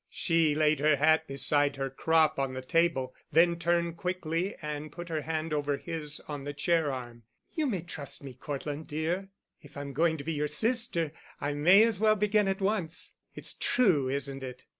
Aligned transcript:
She 0.09 0.55
laid 0.55 0.79
her 0.79 0.95
hat 0.95 1.27
beside 1.27 1.75
her 1.75 1.91
crop 1.91 2.39
on 2.39 2.55
the 2.55 2.63
table, 2.63 3.13
then 3.31 3.59
turned 3.59 3.97
quickly 3.97 4.55
and 4.59 4.91
put 4.91 5.09
her 5.09 5.21
hand 5.21 5.53
over 5.53 5.77
his 5.77 6.19
on 6.21 6.43
the 6.43 6.55
chair 6.55 6.91
arm. 6.91 7.21
"You 7.53 7.67
may 7.67 7.81
trust 7.83 8.23
me, 8.23 8.33
Cortland, 8.33 8.87
dear. 8.87 9.27
If 9.61 9.77
I'm 9.77 9.93
going 9.93 10.17
to 10.17 10.23
be 10.23 10.33
your 10.33 10.47
sister, 10.47 11.11
I 11.39 11.53
may 11.53 11.83
as 11.83 11.99
well 11.99 12.15
begin 12.15 12.47
at 12.47 12.61
once. 12.61 13.13
It's 13.35 13.53
true, 13.59 14.09
isn't 14.09 14.41
it?" 14.41 14.65